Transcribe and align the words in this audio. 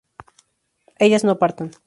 ellas 0.97 1.23
no 1.23 1.37
partan 1.37 1.69